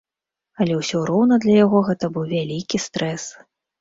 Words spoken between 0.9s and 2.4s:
роўна для яго гэты быў